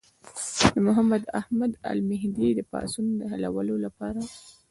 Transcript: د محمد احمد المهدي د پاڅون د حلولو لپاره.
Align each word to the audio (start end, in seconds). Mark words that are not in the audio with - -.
د 0.73 0.73
محمد 0.87 1.23
احمد 1.39 1.71
المهدي 1.91 2.49
د 2.55 2.59
پاڅون 2.71 3.07
د 3.17 3.21
حلولو 3.31 3.75
لپاره. 3.85 4.21